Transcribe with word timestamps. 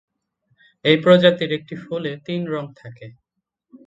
এই 0.85 0.97
প্রজাতির 0.97 1.51
একটি 1.53 1.75
ফুলে 1.83 2.11
তিন 2.25 2.41
রং 2.47 2.65
থাকে। 2.75 3.07